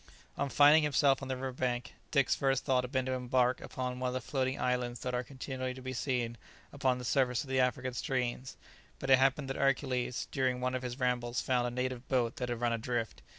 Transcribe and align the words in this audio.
On 0.35 0.49
finding 0.49 0.81
himself 0.81 1.21
on 1.21 1.27
the 1.27 1.35
river 1.35 1.51
bank, 1.51 1.93
Dick's 2.09 2.33
first 2.33 2.65
thought 2.65 2.83
had 2.83 2.91
been 2.91 3.05
to 3.05 3.11
embark 3.11 3.61
upon 3.61 3.99
one 3.99 4.07
of 4.07 4.13
the 4.15 4.19
floating 4.19 4.59
islands 4.59 5.01
that 5.01 5.13
are 5.13 5.23
continually 5.23 5.75
to 5.75 5.81
be 5.83 5.93
seen 5.93 6.37
upon 6.73 6.97
the 6.97 7.05
surface 7.05 7.43
of 7.43 7.51
the 7.51 7.59
African 7.59 7.93
streams, 7.93 8.57
but 8.97 9.11
it 9.11 9.19
happened 9.19 9.47
that 9.51 9.57
Hercules 9.57 10.27
during 10.31 10.59
one 10.59 10.73
of 10.73 10.81
his 10.81 10.97
rambles 10.99 11.39
found 11.39 11.67
a 11.67 11.69
native 11.69 12.07
boat 12.09 12.37
that 12.37 12.49
had 12.49 12.59
run 12.61 12.73
adrift. 12.73 13.21